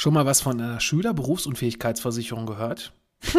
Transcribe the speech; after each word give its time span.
Schon 0.00 0.14
mal 0.14 0.24
was 0.24 0.40
von 0.40 0.58
einer 0.58 0.80
Schülerberufsunfähigkeitsversicherung 0.80 2.46
gehört? 2.46 2.94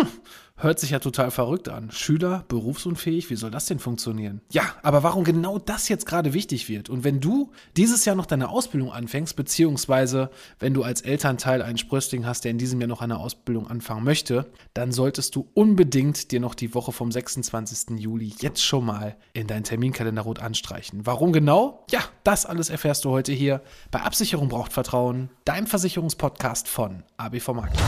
hört 0.61 0.79
sich 0.79 0.91
ja 0.91 0.99
total 0.99 1.31
verrückt 1.31 1.69
an. 1.69 1.91
Schüler, 1.91 2.45
berufsunfähig, 2.47 3.29
wie 3.29 3.35
soll 3.35 3.51
das 3.51 3.65
denn 3.65 3.79
funktionieren? 3.79 4.41
Ja, 4.51 4.63
aber 4.83 5.03
warum 5.03 5.23
genau 5.23 5.59
das 5.59 5.89
jetzt 5.89 6.05
gerade 6.05 6.33
wichtig 6.33 6.69
wird 6.69 6.89
und 6.89 7.03
wenn 7.03 7.19
du 7.19 7.51
dieses 7.75 8.05
Jahr 8.05 8.15
noch 8.15 8.25
deine 8.25 8.49
Ausbildung 8.49 8.91
anfängst, 8.91 9.35
beziehungsweise 9.35 10.29
wenn 10.59 10.73
du 10.73 10.83
als 10.83 11.01
Elternteil 11.01 11.61
einen 11.61 11.77
Sprössling 11.77 12.25
hast, 12.25 12.43
der 12.43 12.51
in 12.51 12.57
diesem 12.57 12.79
Jahr 12.79 12.87
noch 12.87 13.01
eine 13.01 13.17
Ausbildung 13.17 13.67
anfangen 13.67 14.03
möchte, 14.03 14.45
dann 14.73 14.91
solltest 14.91 15.35
du 15.35 15.49
unbedingt 15.53 16.31
dir 16.31 16.39
noch 16.39 16.55
die 16.55 16.73
Woche 16.73 16.91
vom 16.91 17.11
26. 17.11 17.99
Juli 17.99 18.33
jetzt 18.39 18.63
schon 18.63 18.85
mal 18.85 19.15
in 19.33 19.47
deinen 19.47 19.63
Terminkalender 19.63 20.21
rot 20.21 20.39
anstreichen. 20.39 21.05
Warum 21.05 21.33
genau? 21.33 21.85
Ja, 21.89 22.01
das 22.23 22.45
alles 22.45 22.69
erfährst 22.69 23.05
du 23.05 23.09
heute 23.09 23.33
hier 23.33 23.61
bei 23.89 24.01
Absicherung 24.01 24.49
braucht 24.49 24.73
Vertrauen, 24.73 25.29
dein 25.45 25.67
Versicherungspodcast 25.67 26.67
von 26.67 27.03
ABV 27.17 27.49
Makler. 27.49 27.81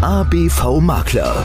ABV 0.00 0.80
Makler. 0.80 1.44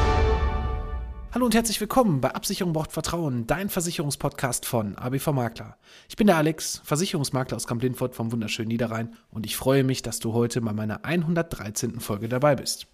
Hallo 1.33 1.45
und 1.45 1.55
herzlich 1.55 1.79
willkommen 1.79 2.19
bei 2.19 2.35
Absicherung 2.35 2.73
braucht 2.73 2.91
Vertrauen, 2.91 3.47
dein 3.47 3.69
Versicherungspodcast 3.69 4.65
von 4.65 4.97
ABV 4.97 5.27
Makler. 5.27 5.77
Ich 6.09 6.17
bin 6.17 6.27
der 6.27 6.35
Alex, 6.35 6.81
Versicherungsmakler 6.83 7.55
aus 7.55 7.67
Kamp-Lindfort 7.67 8.15
vom 8.15 8.33
wunderschönen 8.33 8.67
Niederrhein 8.67 9.15
und 9.29 9.45
ich 9.45 9.55
freue 9.55 9.85
mich, 9.85 10.01
dass 10.01 10.19
du 10.19 10.33
heute 10.33 10.59
bei 10.59 10.73
meiner 10.73 11.05
113. 11.05 12.01
Folge 12.01 12.27
dabei 12.27 12.57
bist. 12.57 12.87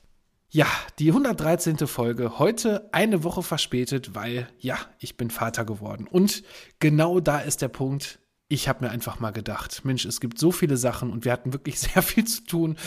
Ja, 0.49 0.67
die 0.99 1.09
113. 1.09 1.87
Folge, 1.87 2.37
heute 2.37 2.93
eine 2.93 3.23
Woche 3.23 3.41
verspätet, 3.41 4.13
weil, 4.13 4.47
ja, 4.59 4.77
ich 4.99 5.17
bin 5.17 5.31
Vater 5.31 5.65
geworden. 5.65 6.05
Und 6.07 6.43
genau 6.77 7.19
da 7.19 7.39
ist 7.39 7.63
der 7.63 7.69
Punkt, 7.69 8.19
ich 8.49 8.69
habe 8.69 8.85
mir 8.85 8.91
einfach 8.91 9.19
mal 9.19 9.31
gedacht, 9.31 9.83
Mensch, 9.83 10.05
es 10.05 10.21
gibt 10.21 10.37
so 10.37 10.51
viele 10.51 10.77
Sachen 10.77 11.11
und 11.11 11.25
wir 11.25 11.31
hatten 11.31 11.53
wirklich 11.53 11.79
sehr 11.79 12.03
viel 12.03 12.25
zu 12.25 12.43
tun. 12.43 12.77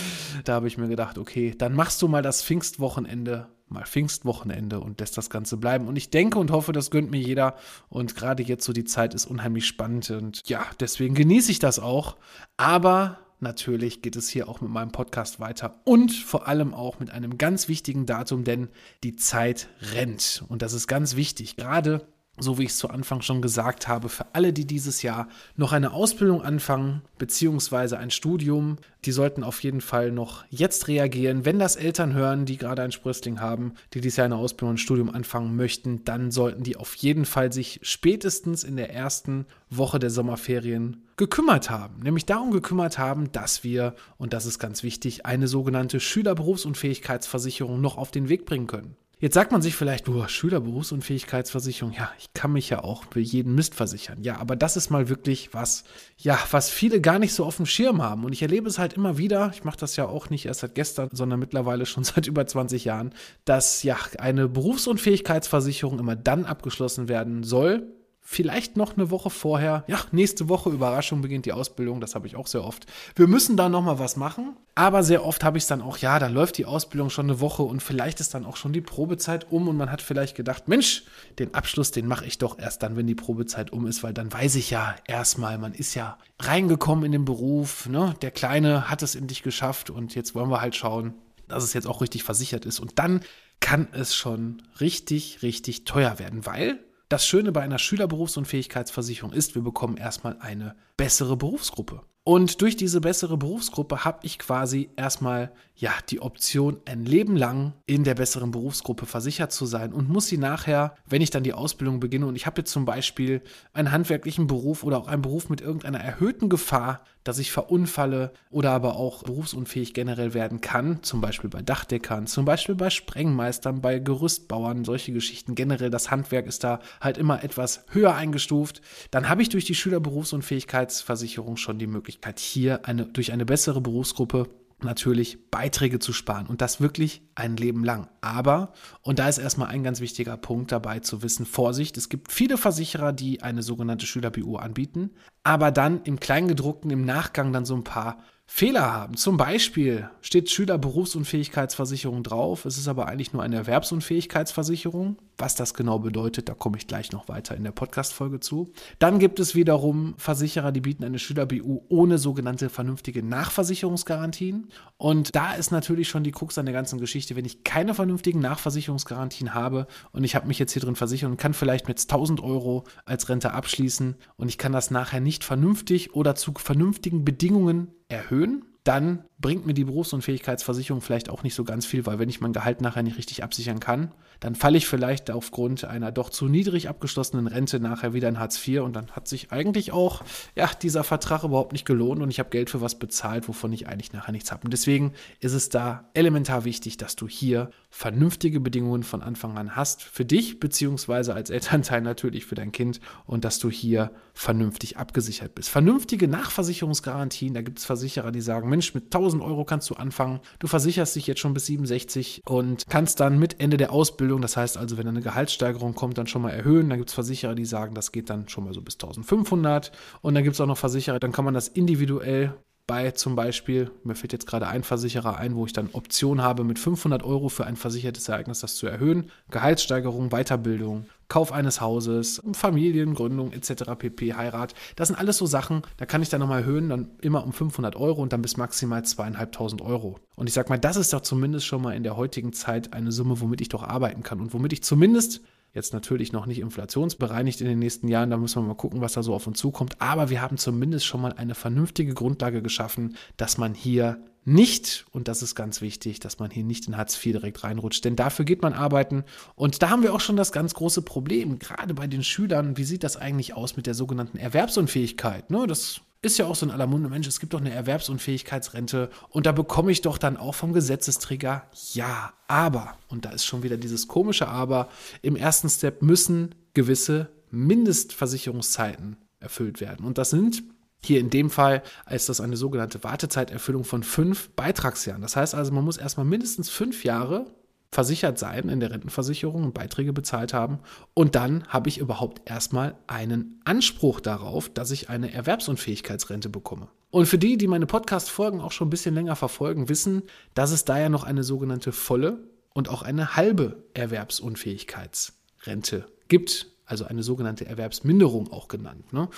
Da 0.45 0.55
habe 0.55 0.69
ich 0.69 0.79
mir 0.79 0.87
gedacht, 0.87 1.19
okay, 1.19 1.57
dann 1.59 1.75
machst 1.75 2.01
du 2.03 2.07
mal 2.07 2.23
das 2.23 2.41
Pfingstwochenende 2.45 3.49
mal 3.71 3.85
Pfingstwochenende 3.85 4.81
und 4.81 5.01
lässt 5.01 5.17
das 5.17 5.31
Ganze 5.31 5.57
bleiben. 5.57 5.89
Und 5.89 5.97
ich 5.97 6.11
denke 6.11 6.39
und 6.39 6.51
hoffe, 6.51 6.73
das 6.73 6.91
gönnt 6.91 7.11
mir 7.11 7.21
jeder. 7.21 7.57
Und 7.89 8.17
gerade 8.17 8.43
jetzt 8.43 8.65
so 8.65 8.73
die 8.73 8.85
Zeit 8.85 9.15
ist 9.15 9.27
unheimlich 9.27 9.67
spannend. 9.67 10.11
Und 10.11 10.49
ja, 10.49 10.67
deswegen 10.81 11.15
genieße 11.15 11.51
ich 11.51 11.59
das 11.59 11.79
auch. 11.79 12.17
Aber 12.57 13.19
natürlich 13.41 14.03
geht 14.03 14.17
es 14.17 14.29
hier 14.29 14.49
auch 14.49 14.61
mit 14.61 14.71
meinem 14.71 14.93
Podcast 14.93 15.41
weiter 15.41 15.81
und 15.85 16.13
vor 16.13 16.47
allem 16.49 16.75
auch 16.75 17.01
mit 17.01 17.11
einem 17.11 17.39
ganz 17.39 17.69
wichtigen 17.69 18.07
Datum, 18.07 18.45
denn 18.45 18.69
die 19.03 19.17
Zeit 19.17 19.69
rennt. 19.95 20.45
Und 20.49 20.63
das 20.63 20.73
ist 20.73 20.87
ganz 20.87 21.17
wichtig. 21.17 21.57
Gerade 21.57 22.07
so 22.41 22.59
wie 22.59 22.65
ich 22.65 22.71
es 22.71 22.79
zu 22.79 22.89
Anfang 22.89 23.23
schon 23.23 23.43
gesagt 23.43 23.89
habe, 23.89 24.09
für 24.09 24.27
alle, 24.35 24.53
die 24.53 24.67
dieses 24.67 25.03
Jahr 25.03 25.29
noch 25.57 25.73
eine 25.73 25.93
Ausbildung 25.93 26.43
anfangen, 26.43 27.03
beziehungsweise 27.19 27.99
ein 27.99 28.11
Studium, 28.11 28.79
die 29.05 29.13
sollten 29.13 29.45
auf 29.45 29.63
jeden 29.63 29.81
Fall 29.81 30.11
noch 30.11 30.45
jetzt 30.51 30.89
reagieren. 30.89 31.45
Wenn 31.45 31.59
das 31.59 31.77
Eltern 31.77 32.13
hören, 32.15 32.45
die 32.45 32.57
gerade 32.57 32.83
ein 32.83 32.93
Sprössling 32.93 33.41
haben, 33.41 33.75
die 33.95 34.01
dieses 34.01 34.17
Jahr 34.17 34.27
eine 34.27 34.37
Ausbildung 34.37 34.71
und 34.71 34.75
ein 34.75 34.79
Studium 34.79 35.11
anfangen 35.11 35.57
möchten, 35.57 36.05
dann 36.05 36.31
sollten 36.31 36.63
die 36.63 36.77
auf 36.77 36.95
jeden 36.97 37.25
Fall 37.25 37.53
sich 37.53 37.81
spätestens 37.83 38.65
in 38.65 38.77
der 38.77 38.93
ersten 38.93 39.47
Woche 39.71 39.99
der 39.99 40.11
Sommerferien 40.11 41.03
gekümmert 41.17 41.71
haben. 41.71 42.03
Nämlich 42.03 42.27
darum 42.27 42.51
gekümmert 42.51 42.99
haben, 42.99 43.31
dass 43.33 43.63
wir, 43.63 43.95
und 44.19 44.33
das 44.33 44.47
ist 44.47 44.59
ganz 44.59 44.83
wichtig, 44.83 45.27
eine 45.27 45.49
sogenannte 45.49 46.01
Schülerberufsunfähigkeitsversicherung 46.01 47.81
noch 47.81 47.97
auf 47.97 48.11
den 48.11 48.29
Weg 48.29 48.47
bringen 48.47 48.67
können. 48.67 48.97
Jetzt 49.21 49.35
sagt 49.35 49.53
man 49.53 49.61
sich 49.61 49.77
vielleicht, 49.77 50.09
oh, 50.09 50.27
Schülerberufsunfähigkeitsversicherung, 50.27 51.93
ja, 51.93 52.11
ich 52.19 52.33
kann 52.33 52.53
mich 52.53 52.71
ja 52.71 52.83
auch 52.83 53.05
für 53.11 53.21
jeden 53.21 53.55
Mist 53.55 53.75
versichern. 53.75 54.23
Ja, 54.23 54.39
aber 54.39 54.57
das 54.57 54.79
ist 54.79 54.89
mal 54.89 55.11
wirklich 55.11 55.53
was, 55.53 55.85
ja, 56.17 56.39
was 56.51 56.71
viele 56.71 57.03
gar 57.03 57.19
nicht 57.19 57.35
so 57.35 57.45
auf 57.45 57.57
dem 57.59 57.67
Schirm 57.67 58.01
haben. 58.03 58.25
Und 58.25 58.33
ich 58.33 58.41
erlebe 58.41 58.67
es 58.67 58.79
halt 58.79 58.95
immer 58.95 59.19
wieder, 59.19 59.51
ich 59.53 59.63
mache 59.63 59.77
das 59.77 59.97
ja 59.97 60.07
auch 60.07 60.31
nicht 60.31 60.47
erst 60.47 60.61
seit 60.61 60.75
gestern, 60.75 61.11
sondern 61.13 61.39
mittlerweile 61.39 61.85
schon 61.85 62.03
seit 62.05 62.29
über 62.29 62.47
20 62.47 62.87
Jahren, 62.87 63.13
dass 63.45 63.83
ja 63.83 63.99
eine 64.19 64.49
Berufsunfähigkeitsversicherung 64.49 65.99
immer 65.99 66.17
dann 66.17 66.47
abgeschlossen 66.47 67.11
werden 67.11 67.43
soll, 67.43 68.00
vielleicht 68.23 68.77
noch 68.77 68.97
eine 68.97 69.11
Woche 69.11 69.29
vorher, 69.29 69.85
ja, 69.89 69.99
nächste 70.13 70.49
Woche, 70.49 70.71
Überraschung, 70.71 71.21
beginnt 71.21 71.47
die 71.47 71.53
Ausbildung, 71.53 72.01
das 72.01 72.15
habe 72.15 72.27
ich 72.27 72.37
auch 72.37 72.47
sehr 72.47 72.65
oft. 72.65 72.87
Wir 73.17 73.27
müssen 73.27 73.57
da 73.57 73.69
nochmal 73.69 73.99
was 73.99 74.17
machen, 74.17 74.57
aber 74.75 75.03
sehr 75.03 75.25
oft 75.25 75.43
habe 75.43 75.59
ich 75.59 75.65
es 75.65 75.69
dann 75.69 75.83
auch, 75.83 75.99
ja, 75.99 76.19
dann 76.19 76.33
läuft 76.33 76.59
die 76.59 76.65
Ausbildung 76.65 77.11
schon 77.11 77.27
eine 77.27 77.41
Woche 77.41 77.63
und 77.63 77.83
vielleicht 77.83 78.21
ist 78.21 78.35
dann 78.35 78.47
auch 78.47 78.57
schon 78.57 78.73
die 78.73 78.81
Probezeit 78.81 79.51
um 79.51 79.67
und 79.67 79.77
man 79.77 79.91
hat 79.91 80.01
vielleicht 80.01 80.37
gedacht, 80.37 80.69
Mensch, 80.69 81.05
den 81.39 81.55
Abschluss, 81.55 81.91
den 81.91 82.07
mache 82.07 82.25
ich 82.25 82.39
doch 82.39 82.59
erst 82.59 82.83
dann, 82.83 82.97
wenn 82.97 83.07
die 83.07 83.15
Probezeit 83.15 83.73
um 83.73 83.87
ist, 83.87 84.03
weil 84.03 84.15
dann 84.15 84.33
weiß 84.33 84.55
ich 84.55 84.71
ja 84.71 84.95
erstmal, 85.07 85.59
man 85.59 85.75
ist 85.75 85.95
ja 85.95 86.17
reingekommen 86.39 87.05
in 87.05 87.13
den 87.13 87.25
Beruf, 87.25 87.89
ne, 87.89 88.15
der 88.23 88.31
Kleine 88.31 88.89
hat 88.89 89.03
es 89.03 89.17
endlich 89.17 89.43
geschafft 89.43 89.91
und 89.91 90.15
jetzt 90.15 90.35
wollen 90.35 90.51
wir 90.51 90.61
halt 90.61 90.77
schauen, 90.77 91.15
dass 91.49 91.65
es 91.65 91.73
jetzt 91.73 91.87
auch 91.87 92.01
richtig 92.01 92.23
versichert 92.23 92.65
ist. 92.65 92.81
Und 92.81 92.99
dann 92.99 93.21
kann 93.61 93.89
es 93.93 94.15
schon 94.15 94.63
richtig, 94.81 95.43
richtig 95.43 95.85
teuer 95.85 96.19
werden, 96.19 96.47
weil 96.47 96.79
das 97.11 97.27
Schöne 97.27 97.51
bei 97.51 97.61
einer 97.61 97.79
Schülerberufsunfähigkeitsversicherung 97.79 99.33
ist, 99.33 99.57
wir 99.57 99.63
bekommen 99.63 99.97
erstmal 99.97 100.37
eine 100.39 100.77
bessere 100.97 101.37
Berufsgruppe. 101.37 102.03
Und 102.23 102.61
durch 102.63 102.77
diese 102.77 103.01
bessere 103.01 103.37
Berufsgruppe 103.37 104.05
habe 104.05 104.21
ich 104.23 104.39
quasi 104.39 104.91
erstmal 104.95 105.51
ja 105.75 105.91
die 106.09 106.21
Option, 106.21 106.77
ein 106.85 107.05
Leben 107.05 107.35
lang 107.35 107.73
in 107.87 108.05
der 108.05 108.15
besseren 108.15 108.53
Berufsgruppe 108.53 109.07
versichert 109.07 109.51
zu 109.51 109.67
sein 109.67 109.93
und 109.93 110.09
muss 110.09 110.29
sie 110.29 110.39
nachher, 110.39 110.95
wenn 111.07 111.23
ich 111.23 111.31
dann 111.31 111.43
die 111.43 111.55
Ausbildung 111.55 111.99
beginne 111.99 112.27
und 112.27 112.37
ich 112.37 112.47
habe 112.47 112.61
jetzt 112.61 112.71
zum 112.71 112.85
Beispiel 112.85 113.43
einen 113.73 113.91
handwerklichen 113.91 114.47
Beruf 114.47 114.85
oder 114.85 114.99
auch 114.99 115.09
einen 115.09 115.23
Beruf 115.23 115.49
mit 115.49 115.63
irgendeiner 115.63 115.99
erhöhten 115.99 116.49
Gefahr, 116.49 117.03
dass 117.25 117.39
ich 117.39 117.53
verunfalle 117.53 118.33
oder 118.51 118.73
aber 118.73 118.97
auch 118.97 119.23
berufsunfähig 119.23 119.95
generell 119.95 120.35
werden 120.35 120.61
kann, 120.61 121.03
zum 121.03 121.21
Beispiel 121.21 121.51
bei 121.51 121.63
Dachdeckern, 121.63 122.27
zum 122.27 122.45
Beispiel 122.45 122.75
bei 122.75 122.91
Sprengmeistern, 122.91 123.81
bei 123.81 123.99
Gerüstbauern, 123.99 124.85
solche 124.85 125.13
Geschichten. 125.13 125.55
Generell 125.55 125.91
das 125.91 126.11
Handwerk 126.11 126.47
ist 126.47 126.65
da 126.65 126.81
halt 127.01 127.19
immer 127.19 127.45
etwas 127.45 127.85
höher 127.91 128.15
eingestuft. 128.15 128.81
Dann 129.11 129.29
habe 129.29 129.43
ich 129.43 129.49
durch 129.49 129.65
die 129.65 129.75
Schülerberufsunfähigkeitsversicherung 129.75 131.57
schon 131.57 131.79
die 131.79 131.87
Möglichkeit, 131.87 132.39
hier 132.39 132.87
eine, 132.87 133.07
durch 133.07 133.33
eine 133.33 133.45
bessere 133.45 133.81
Berufsgruppe 133.81 134.49
natürlich 134.85 135.51
Beiträge 135.51 135.99
zu 135.99 136.13
sparen 136.13 136.47
und 136.47 136.61
das 136.61 136.81
wirklich 136.81 137.23
ein 137.35 137.57
Leben 137.57 137.85
lang. 137.85 138.09
Aber, 138.21 138.73
und 139.03 139.19
da 139.19 139.29
ist 139.29 139.39
erstmal 139.39 139.69
ein 139.69 139.83
ganz 139.83 140.01
wichtiger 140.01 140.37
Punkt 140.37 140.73
dabei 140.73 141.01
zu 141.01 141.23
wissen, 141.23 141.47
Vorsicht, 141.47 141.97
es 141.97 142.09
gibt 142.09 142.33
viele 142.33 142.57
Versicherer, 142.57 143.13
die 143.13 143.43
eine 143.43 143.63
sogenannte 143.63 144.07
Schüler-BU 144.07 144.57
anbieten, 144.57 145.11
aber 145.43 145.71
dann 145.71 146.03
im 146.05 146.21
Kleingedruckten 146.21 146.91
im 146.91 147.05
Nachgang 147.05 147.53
dann 147.53 147.65
so 147.65 147.75
ein 147.75 147.85
paar 147.85 148.19
Fehler 148.53 148.93
haben. 148.93 149.17
Zum 149.17 149.37
Beispiel 149.37 150.11
steht 150.21 150.51
Schülerberufsunfähigkeitsversicherung 150.51 152.25
drauf, 152.25 152.65
es 152.65 152.77
ist 152.77 152.89
aber 152.89 153.07
eigentlich 153.07 153.33
nur 153.33 153.45
eine 153.45 153.57
Erwerbsunfähigkeitsversicherung. 153.57 155.17
Was 155.39 155.55
das 155.55 155.73
genau 155.73 156.01
bedeutet, 156.01 156.49
da 156.49 156.55
komme 156.55 156.77
ich 156.77 156.87
gleich 156.87 157.13
noch 157.13 157.29
weiter 157.29 157.57
in 157.57 157.63
der 157.63 157.71
Podcast-Folge 157.71 158.41
zu. 158.41 158.73
Dann 158.99 159.21
gibt 159.21 159.39
es 159.39 159.55
wiederum 159.55 160.15
Versicherer, 160.19 160.73
die 160.73 160.83
bieten 160.83 161.05
eine 161.05 161.21
Schüler-BU 161.21 161.83
ohne 161.89 162.19
sogenannte 162.19 162.69
vernünftige 162.69 163.23
Nachversicherungsgarantien. 163.23 164.67
Und 164.99 165.35
da 165.35 165.55
ist 165.55 165.71
natürlich 165.71 166.09
schon 166.09 166.25
die 166.25 166.33
Krux 166.33 166.59
an 166.59 166.67
der 166.67 166.75
ganzen 166.75 166.99
Geschichte, 166.99 167.37
wenn 167.37 167.47
ich 167.47 167.65
keine 167.65 167.95
vernünftigen 167.95 168.41
Nachversicherungsgarantien 168.41 169.55
habe 169.55 169.87
und 170.13 170.25
ich 170.25 170.35
habe 170.35 170.49
mich 170.49 170.59
jetzt 170.59 170.73
hier 170.73 170.83
drin 170.83 170.97
versichert 170.97 171.31
und 171.31 171.39
kann 171.39 171.55
vielleicht 171.55 171.89
mit 171.89 172.01
1000 172.01 172.43
Euro 172.43 172.85
als 173.07 173.29
Rente 173.29 173.55
abschließen 173.55 174.17
und 174.37 174.49
ich 174.49 174.59
kann 174.59 174.73
das 174.73 174.91
nachher 174.91 175.21
nicht 175.21 175.45
vernünftig 175.45 176.15
oder 176.15 176.35
zu 176.35 176.53
vernünftigen 176.59 177.25
Bedingungen 177.25 177.95
erhöhen, 178.11 178.65
dann 178.85 179.25
bringt 179.39 179.67
mir 179.67 179.75
die 179.75 179.85
Berufsunfähigkeitsversicherung 179.85 181.03
vielleicht 181.03 181.29
auch 181.29 181.43
nicht 181.43 181.55
so 181.55 181.65
ganz 181.65 181.85
viel, 181.85 182.07
weil 182.07 182.19
wenn 182.19 182.31
ich 182.31 182.41
mein 182.41 182.55
Gehalt 182.55 182.81
nachher 182.81 183.03
nicht 183.03 183.19
richtig 183.19 183.45
absichern 183.45 183.79
kann, 183.79 184.13
dann 184.41 184.55
falle 184.55 184.79
ich 184.79 184.87
vielleicht 184.87 185.31
aufgrund 185.31 185.85
einer 185.85 186.11
doch 186.13 186.31
zu 186.31 186.49
niedrig 186.49 186.89
abgeschlossenen 186.89 187.47
Rente 187.47 187.79
nachher 187.79 188.15
wieder 188.15 188.29
in 188.29 188.39
Hartz 188.39 188.67
IV 188.67 188.81
und 188.81 188.95
dann 188.95 189.11
hat 189.11 189.29
sich 189.29 189.53
eigentlich 189.53 189.93
auch 189.93 190.23
ja, 190.57 190.71
dieser 190.81 191.05
Vertrag 191.05 191.45
überhaupt 191.45 191.73
nicht 191.73 191.85
gelohnt 191.85 192.23
und 192.23 192.31
ich 192.31 192.39
habe 192.39 192.49
Geld 192.49 192.71
für 192.71 192.81
was 192.81 192.99
bezahlt, 192.99 193.49
wovon 193.49 193.73
ich 193.73 193.87
eigentlich 193.87 194.15
nachher 194.15 194.33
nichts 194.33 194.51
habe. 194.51 194.65
Und 194.65 194.73
deswegen 194.73 195.13
ist 195.41 195.53
es 195.53 195.69
da 195.69 196.09
elementar 196.15 196.65
wichtig, 196.65 196.97
dass 196.97 197.17
du 197.17 197.29
hier 197.29 197.71
vernünftige 197.91 198.61
Bedingungen 198.61 199.03
von 199.03 199.23
Anfang 199.23 199.59
an 199.59 199.75
hast 199.75 200.03
für 200.03 200.25
dich, 200.25 200.61
beziehungsweise 200.61 201.35
als 201.35 201.51
Elternteil 201.51 202.03
natürlich 202.03 202.47
für 202.47 202.55
dein 202.55 202.73
Kind 202.73 203.01
und 203.27 203.45
dass 203.45 203.59
du 203.59 203.71
hier 203.71 204.13
vernünftig 204.33 204.97
abgesichert 204.97 205.55
bist. 205.55 205.71
Vernünftige 205.71 206.29
Nachversicherungsgarantien, 206.29 207.55
da 207.55 207.63
gibt 207.63 207.79
es 207.79 207.85
Versicherer, 207.85 208.33
die 208.33 208.41
sagen, 208.41 208.69
Mensch, 208.69 208.95
mit 208.95 209.05
1000 209.07 209.41
1000 209.41 209.43
Euro 209.43 209.65
kannst 209.65 209.91
du 209.91 209.95
anfangen. 209.95 210.41
Du 210.59 210.67
versicherst 210.67 211.17
dich 211.17 211.27
jetzt 211.27 211.41
schon 211.41 211.55
bis 211.55 211.67
67 211.67 212.43
und 212.47 212.85
kannst 212.89 213.21
dann 213.21 213.39
mit 213.39 213.61
Ende 213.61 213.77
der 213.77 213.93
Ausbildung, 213.93 214.43
das 214.43 214.57
heißt 214.57 214.77
also, 214.77 214.99
wenn 214.99 215.09
eine 215.09 215.21
Gehaltssteigerung 215.21 215.95
kommt, 215.95 216.19
dann 216.19 216.27
schon 216.27 216.43
mal 216.43 216.51
erhöhen. 216.51 216.89
Dann 216.89 216.99
gibt 216.99 217.11
es 217.11 217.15
Versicherer, 217.15 217.55
die 217.55 217.65
sagen, 217.65 217.95
das 217.95 218.13
geht 218.13 218.31
dann 218.31 218.49
schon 218.49 218.65
mal 218.65 218.75
so 218.75 218.83
bis 218.83 218.95
1500. 218.95 219.93
Und 220.21 220.35
dann 220.35 220.45
gibt 220.45 220.55
es 220.55 220.61
auch 220.61 220.67
noch 220.67 220.79
Versicherer, 220.79 221.21
dann 221.21 221.33
kann 221.33 221.45
man 221.45 221.55
das 221.55 221.69
individuell 221.69 222.55
bei 222.91 223.13
zum 223.13 223.37
Beispiel, 223.37 223.93
mir 224.03 224.17
fällt 224.17 224.33
jetzt 224.33 224.49
gerade 224.49 224.67
ein 224.67 224.83
Versicherer 224.83 225.39
ein, 225.39 225.55
wo 225.55 225.65
ich 225.65 225.73
dann 225.73 225.91
Option 225.93 226.43
habe, 226.43 226.65
mit 226.65 226.77
500 226.77 227.23
Euro 227.23 227.49
für 227.49 227.65
ein 227.65 227.77
versichertes 227.77 228.29
Ereignis 228.29 228.59
das 228.59 228.75
zu 228.75 228.89
erhöhen. 228.89 229.31
Gehaltssteigerung, 229.53 230.31
Weiterbildung, 230.31 231.07
Kauf 231.29 231.53
eines 231.53 231.81
Hauses, 231.81 232.43
Familiengründung 232.53 233.53
etc. 233.53 233.93
pp. 233.97 234.35
Heirat. 234.35 234.75
Das 234.97 235.07
sind 235.07 235.17
alles 235.17 235.37
so 235.37 235.47
Sachen, 235.47 235.83
da 235.99 236.05
kann 236.05 236.21
ich 236.21 236.31
dann 236.31 236.41
nochmal 236.41 236.63
erhöhen, 236.63 236.89
dann 236.89 237.13
immer 237.21 237.45
um 237.45 237.53
500 237.53 237.95
Euro 237.95 238.23
und 238.23 238.33
dann 238.33 238.43
bis 238.43 238.57
maximal 238.57 239.05
zweieinhalbtausend 239.05 239.83
Euro. 239.83 240.19
Und 240.35 240.49
ich 240.49 240.55
sag 240.55 240.69
mal, 240.69 240.77
das 240.77 240.97
ist 240.97 241.13
doch 241.13 241.21
zumindest 241.21 241.67
schon 241.67 241.83
mal 241.83 241.95
in 241.95 242.03
der 242.03 242.17
heutigen 242.17 242.53
Zeit 242.53 242.93
eine 242.93 243.13
Summe, 243.13 243.41
womit 243.41 243.61
ich 243.61 243.69
doch 243.69 243.85
arbeiten 243.85 244.25
kann 244.25 244.41
und 244.41 244.53
womit 244.53 244.73
ich 244.73 244.83
zumindest 244.83 245.43
Jetzt 245.73 245.93
natürlich 245.93 246.33
noch 246.33 246.47
nicht 246.47 246.59
inflationsbereinigt 246.59 247.61
in 247.61 247.69
den 247.69 247.79
nächsten 247.79 248.09
Jahren, 248.09 248.31
da 248.31 248.37
müssen 248.37 248.63
wir 248.63 248.67
mal 248.67 248.75
gucken, 248.75 249.01
was 249.01 249.13
da 249.13 249.23
so 249.23 249.35
auf 249.35 249.47
uns 249.47 249.59
zukommt. 249.59 250.01
Aber 250.01 250.29
wir 250.29 250.41
haben 250.43 250.57
zumindest 250.57 251.07
schon 251.07 251.21
mal 251.21 251.33
eine 251.35 251.55
vernünftige 251.55 252.13
Grundlage 252.13 252.61
geschaffen, 252.61 253.17
dass 253.37 253.57
man 253.57 253.75
hier 253.75 254.21
nicht, 254.45 255.07
und 255.13 255.29
das 255.29 255.43
ist 255.43 255.55
ganz 255.55 255.81
wichtig, 255.81 256.19
dass 256.19 256.39
man 256.39 256.51
hier 256.51 256.65
nicht 256.65 256.89
in 256.89 256.97
Hartz 256.97 257.15
IV 257.15 257.33
direkt 257.33 257.63
reinrutscht, 257.63 258.05
denn 258.05 258.17
dafür 258.17 258.45
geht 258.45 258.63
man 258.63 258.73
arbeiten. 258.73 259.25
Und 259.55 259.83
da 259.83 259.91
haben 259.91 260.03
wir 260.03 260.15
auch 260.15 260.21
schon 260.21 260.37
das 260.37 260.51
ganz 260.51 260.75
große 260.75 261.03
Problem, 261.03 261.59
gerade 261.59 261.95
bei 261.95 262.07
den 262.07 262.25
Schülern, 262.25 262.77
wie 262.77 262.85
sieht 262.85 263.05
das 263.05 263.17
eigentlich 263.17 263.55
aus 263.55 263.77
mit 263.77 263.87
der 263.87 263.95
sogenannten 263.95 264.39
Erwerbsunfähigkeit? 264.39 265.51
Ne, 265.51 265.67
das 265.67 266.01
ist 266.23 266.39
ja 266.39 266.47
auch 266.47 266.55
so 266.55 266.67
ein 266.67 266.71
aller 266.71 266.87
Munde, 266.87 267.09
Mensch, 267.09 267.27
es 267.27 267.41
gibt 267.41 267.55
doch 267.55 267.61
eine 267.61 267.73
Erwerbsunfähigkeitsrente 267.73 269.11
und 269.31 269.47
da 269.47 269.53
bekomme 269.53 269.91
ich 269.91 270.03
doch 270.03 270.19
dann 270.19 270.37
auch 270.37 270.55
vom 270.55 270.73
Gesetzesträger 270.73 271.65
ja, 271.93 272.33
aber, 272.47 272.97
und 273.09 273.25
da 273.25 273.31
ist 273.31 273.47
schon 273.47 273.63
wieder 273.63 273.77
dieses 273.77 274.07
komische 274.07 274.49
Aber, 274.49 274.89
im 275.23 275.37
ersten 275.37 275.69
Step 275.69 276.03
müssen 276.03 276.55
gewisse 276.75 277.31
Mindestversicherungszeiten 277.51 279.17
erfüllt 279.41 279.81
werden. 279.81 280.05
Und 280.05 280.19
das 280.19 280.31
sind 280.31 280.63
hier 281.03 281.21
in 281.21 281.31
dem 281.31 281.49
Fall 281.49 281.83
ist 282.11 282.29
das 282.29 282.43
eine 282.43 282.59
sogenannte 282.59 283.03
Wartezeiterfüllung 283.03 283.85
von 283.85 284.03
fünf 284.03 284.51
Beitragsjahren. 284.51 285.23
Das 285.23 285.35
heißt 285.35 285.55
also, 285.55 285.73
man 285.73 285.85
muss 285.85 285.97
erstmal 285.97 286.27
mindestens 286.27 286.69
fünf 286.69 287.05
Jahre 287.05 287.47
versichert 287.93 288.39
sein 288.39 288.69
in 288.69 288.81
der 288.81 288.91
Rentenversicherung 288.91 289.65
und 289.65 289.75
Beiträge 289.75 290.13
bezahlt 290.13 290.55
haben. 290.55 290.79
Und 291.15 291.35
dann 291.35 291.67
habe 291.69 291.89
ich 291.89 291.99
überhaupt 291.99 292.49
erstmal 292.49 292.97
einen 293.07 293.61
Anspruch 293.65 294.21
darauf, 294.21 294.69
dass 294.69 294.91
ich 294.91 295.09
eine 295.09 295.33
Erwerbsunfähigkeitsrente 295.33 296.49
bekomme. 296.49 296.89
Und 297.11 297.27
für 297.27 297.39
die, 297.39 297.57
die 297.57 297.67
meine 297.67 297.87
Podcast-Folgen 297.87 298.61
auch 298.61 298.73
schon 298.73 298.87
ein 298.87 298.91
bisschen 298.91 299.15
länger 299.15 299.35
verfolgen, 299.35 299.89
wissen, 299.89 300.23
dass 300.55 300.71
es 300.71 300.85
da 300.85 300.99
ja 300.99 301.09
noch 301.09 301.25
eine 301.25 301.43
sogenannte 301.43 301.91
volle 301.91 302.49
und 302.73 302.89
auch 302.89 303.03
eine 303.03 303.35
halbe 303.35 303.83
Erwerbsunfähigkeitsrente 303.95 306.07
gibt 306.29 306.71
also 306.91 307.05
eine 307.05 307.23
sogenannte 307.23 307.67
Erwerbsminderung 307.67 308.53
auch 308.53 308.67
genannt. 308.67 309.13
Ne? 309.13 309.29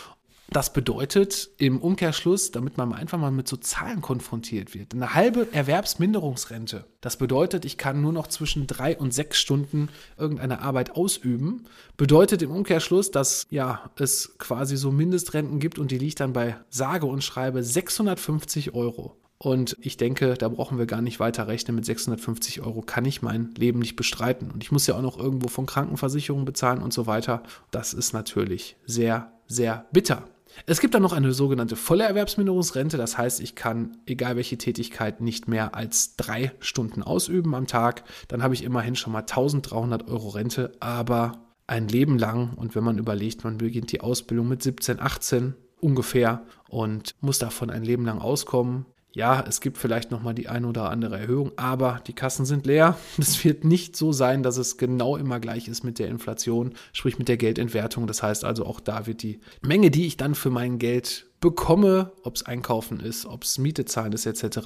Das 0.50 0.72
bedeutet 0.72 1.48
im 1.56 1.80
Umkehrschluss, 1.80 2.50
damit 2.50 2.76
man 2.76 2.92
einfach 2.92 3.18
mal 3.18 3.30
mit 3.30 3.48
so 3.48 3.56
Zahlen 3.56 4.02
konfrontiert 4.02 4.74
wird, 4.74 4.92
eine 4.92 5.14
halbe 5.14 5.48
Erwerbsminderungsrente. 5.52 6.84
Das 7.00 7.16
bedeutet, 7.16 7.64
ich 7.64 7.78
kann 7.78 8.02
nur 8.02 8.12
noch 8.12 8.26
zwischen 8.26 8.66
drei 8.66 8.96
und 8.98 9.14
sechs 9.14 9.38
Stunden 9.38 9.88
irgendeine 10.18 10.60
Arbeit 10.60 10.94
ausüben. 10.94 11.64
Bedeutet 11.96 12.42
im 12.42 12.50
Umkehrschluss, 12.50 13.10
dass 13.10 13.46
ja 13.50 13.90
es 13.98 14.36
quasi 14.38 14.76
so 14.76 14.92
Mindestrenten 14.92 15.58
gibt 15.58 15.78
und 15.78 15.90
die 15.90 15.98
liegt 15.98 16.20
dann 16.20 16.34
bei 16.34 16.56
sage 16.68 17.06
und 17.06 17.24
schreibe 17.24 17.62
650 17.62 18.74
Euro. 18.74 19.16
Und 19.42 19.76
ich 19.80 19.96
denke, 19.96 20.34
da 20.34 20.48
brauchen 20.48 20.78
wir 20.78 20.86
gar 20.86 21.02
nicht 21.02 21.18
weiter 21.18 21.48
rechnen. 21.48 21.74
Mit 21.74 21.84
650 21.84 22.60
Euro 22.60 22.80
kann 22.80 23.04
ich 23.04 23.22
mein 23.22 23.52
Leben 23.56 23.80
nicht 23.80 23.96
bestreiten. 23.96 24.52
Und 24.52 24.62
ich 24.62 24.70
muss 24.70 24.86
ja 24.86 24.94
auch 24.94 25.02
noch 25.02 25.18
irgendwo 25.18 25.48
von 25.48 25.66
Krankenversicherungen 25.66 26.44
bezahlen 26.44 26.80
und 26.80 26.92
so 26.92 27.08
weiter. 27.08 27.42
Das 27.72 27.92
ist 27.92 28.12
natürlich 28.12 28.76
sehr, 28.86 29.32
sehr 29.48 29.86
bitter. 29.90 30.28
Es 30.66 30.80
gibt 30.80 30.94
dann 30.94 31.02
noch 31.02 31.12
eine 31.12 31.32
sogenannte 31.32 31.76
volle 31.76 32.04
Erwerbsminderungsrente. 32.04 32.96
Das 32.96 33.18
heißt, 33.18 33.40
ich 33.40 33.54
kann, 33.54 33.96
egal 34.06 34.36
welche 34.36 34.58
Tätigkeit, 34.58 35.20
nicht 35.20 35.48
mehr 35.48 35.74
als 35.74 36.16
drei 36.16 36.52
Stunden 36.60 37.02
ausüben 37.02 37.54
am 37.54 37.66
Tag. 37.66 38.04
Dann 38.28 38.42
habe 38.42 38.54
ich 38.54 38.64
immerhin 38.64 38.96
schon 38.96 39.12
mal 39.12 39.20
1300 39.20 40.08
Euro 40.08 40.30
Rente, 40.30 40.72
aber 40.80 41.42
ein 41.66 41.88
Leben 41.88 42.18
lang. 42.18 42.54
Und 42.54 42.74
wenn 42.74 42.84
man 42.84 42.98
überlegt, 42.98 43.44
man 43.44 43.58
beginnt 43.58 43.92
die 43.92 44.00
Ausbildung 44.00 44.48
mit 44.48 44.62
17, 44.62 45.00
18 45.00 45.54
ungefähr 45.80 46.42
und 46.68 47.14
muss 47.20 47.38
davon 47.38 47.70
ein 47.70 47.82
Leben 47.82 48.04
lang 48.04 48.20
auskommen, 48.20 48.86
ja, 49.12 49.44
es 49.46 49.60
gibt 49.60 49.76
vielleicht 49.78 50.10
noch 50.10 50.22
mal 50.22 50.34
die 50.34 50.48
eine 50.48 50.66
oder 50.66 50.90
andere 50.90 51.18
Erhöhung, 51.18 51.52
aber 51.56 52.00
die 52.06 52.14
Kassen 52.14 52.46
sind 52.46 52.66
leer. 52.66 52.96
Es 53.18 53.44
wird 53.44 53.64
nicht 53.64 53.96
so 53.96 54.12
sein, 54.12 54.42
dass 54.42 54.56
es 54.56 54.78
genau 54.78 55.16
immer 55.16 55.38
gleich 55.38 55.68
ist 55.68 55.84
mit 55.84 55.98
der 55.98 56.08
Inflation, 56.08 56.74
sprich 56.92 57.18
mit 57.18 57.28
der 57.28 57.36
Geldentwertung. 57.36 58.06
Das 58.06 58.22
heißt 58.22 58.44
also, 58.44 58.66
auch 58.66 58.80
da 58.80 59.06
wird 59.06 59.22
die 59.22 59.40
Menge, 59.60 59.90
die 59.90 60.06
ich 60.06 60.16
dann 60.16 60.34
für 60.34 60.50
mein 60.50 60.78
Geld 60.78 61.26
bekomme, 61.42 62.12
ob 62.22 62.36
es 62.36 62.46
Einkaufen 62.46 63.00
ist, 63.00 63.26
ob 63.26 63.42
es 63.42 63.58
Miete 63.58 63.84
zahlen 63.84 64.12
ist 64.12 64.24
etc., 64.24 64.58